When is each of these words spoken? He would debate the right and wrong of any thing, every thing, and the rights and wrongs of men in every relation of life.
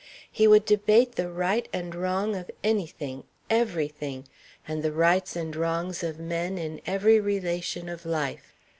He 0.31 0.47
would 0.47 0.65
debate 0.65 1.11
the 1.13 1.29
right 1.29 1.69
and 1.71 1.93
wrong 1.93 2.35
of 2.35 2.49
any 2.63 2.87
thing, 2.87 3.23
every 3.51 3.87
thing, 3.87 4.27
and 4.67 4.81
the 4.81 4.91
rights 4.91 5.35
and 5.35 5.55
wrongs 5.55 6.01
of 6.03 6.17
men 6.17 6.57
in 6.57 6.81
every 6.87 7.19
relation 7.19 7.87
of 7.87 8.03
life. 8.03 8.55